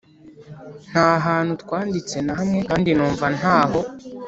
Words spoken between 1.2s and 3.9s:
hantu twanditse na hamwe, kandi numva ntaho